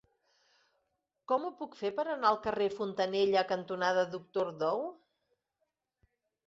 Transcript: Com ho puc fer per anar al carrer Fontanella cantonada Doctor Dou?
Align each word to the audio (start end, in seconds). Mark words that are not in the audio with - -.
Com 1.31 1.45
ho 1.49 1.51
puc 1.59 1.77
fer 1.81 1.91
per 1.99 2.05
anar 2.15 2.31
al 2.31 2.39
carrer 2.47 2.71
Fontanella 2.79 3.47
cantonada 3.53 4.09
Doctor 4.17 4.53
Dou? 4.65 4.87